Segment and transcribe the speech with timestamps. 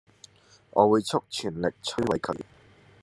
[0.71, 2.35] 我會出全力摧毀佢